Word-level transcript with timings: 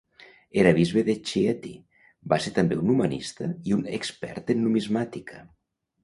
Era 0.59 0.69
bisbe 0.75 1.01
de 1.09 1.15
Chieti, 1.31 1.73
va 2.33 2.39
ser 2.45 2.53
també 2.55 2.77
un 2.83 2.89
humanista 2.93 3.49
i 3.73 3.75
un 3.75 3.83
expert 3.99 4.49
en 4.55 4.63
numismàtica. 4.69 5.43